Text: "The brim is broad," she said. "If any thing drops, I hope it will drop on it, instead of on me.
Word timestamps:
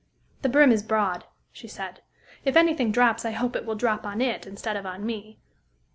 "The 0.41 0.49
brim 0.49 0.71
is 0.71 0.81
broad," 0.81 1.25
she 1.51 1.67
said. 1.67 2.01
"If 2.43 2.55
any 2.55 2.73
thing 2.73 2.91
drops, 2.91 3.23
I 3.23 3.29
hope 3.29 3.55
it 3.55 3.67
will 3.67 3.75
drop 3.75 4.03
on 4.03 4.19
it, 4.19 4.47
instead 4.47 4.75
of 4.75 4.83
on 4.83 5.05
me. 5.05 5.37